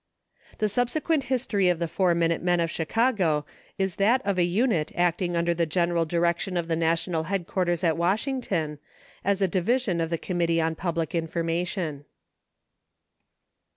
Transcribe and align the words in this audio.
The 0.57 0.67
subsequent 0.67 1.25
history 1.25 1.69
of 1.69 1.77
the 1.77 1.87
Four 1.87 2.15
Minute 2.15 2.41
Men 2.41 2.59
of 2.59 2.71
Chicago 2.71 3.45
is 3.77 3.97
that 3.97 4.19
of 4.25 4.39
a 4.39 4.43
unit 4.43 4.91
acting 4.95 5.35
under 5.37 5.53
the 5.53 5.67
general 5.67 6.07
direc 6.07 6.39
tion 6.39 6.57
of 6.57 6.67
the 6.67 6.75
national 6.75 7.25
headquarters 7.25 7.83
at 7.83 7.97
Washington, 7.97 8.79
as 9.23 9.43
a 9.43 9.47
division 9.47 10.01
of 10.01 10.09
the 10.09 10.17
Committee 10.17 10.59
on 10.59 10.73
Public 10.73 11.13
Information. 11.13 12.05